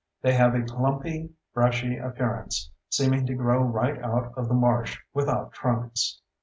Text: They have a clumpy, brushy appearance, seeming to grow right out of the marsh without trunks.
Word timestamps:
They 0.23 0.33
have 0.33 0.55
a 0.55 0.63
clumpy, 0.63 1.29
brushy 1.53 1.95
appearance, 1.99 2.71
seeming 2.89 3.27
to 3.27 3.35
grow 3.35 3.61
right 3.61 4.01
out 4.01 4.33
of 4.35 4.47
the 4.47 4.55
marsh 4.55 4.97
without 5.13 5.53
trunks. 5.53 6.19